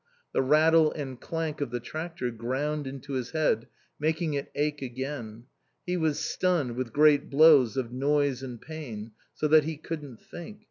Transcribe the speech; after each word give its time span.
The 0.33 0.41
rattle 0.41 0.91
and 0.93 1.21
clank 1.21 1.61
of 1.61 1.69
the 1.69 1.79
tractor 1.79 2.31
ground 2.31 2.87
into 2.87 3.13
his 3.13 3.33
head, 3.33 3.67
making 3.99 4.33
it 4.33 4.49
ache 4.55 4.81
again. 4.81 5.43
He 5.85 5.95
was 5.95 6.17
stunned 6.17 6.75
with 6.75 6.91
great 6.91 7.29
blows 7.29 7.77
of 7.77 7.91
noise 7.93 8.41
and 8.41 8.59
pain, 8.59 9.11
so 9.35 9.47
that 9.49 9.65
he 9.65 9.77
couldn't 9.77 10.19
think. 10.19 10.57